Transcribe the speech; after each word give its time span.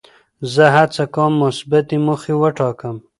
زه 0.53 0.65
هڅه 0.75 1.03
کوم 1.15 1.31
مثبتې 1.43 1.95
موخې 2.05 2.33
وټاکم. 2.37 2.95